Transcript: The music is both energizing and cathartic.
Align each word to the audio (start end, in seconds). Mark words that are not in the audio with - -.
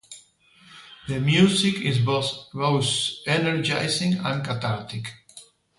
The 1.07 1.19
music 1.19 1.75
is 1.79 1.99
both 1.99 2.47
energizing 3.27 4.17
and 4.17 4.43
cathartic. 4.43 5.13